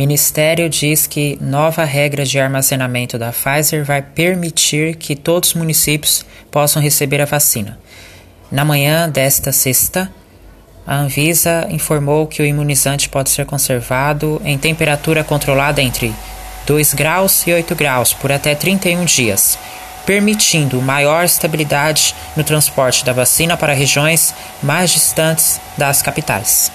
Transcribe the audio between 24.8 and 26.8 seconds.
distantes das capitais.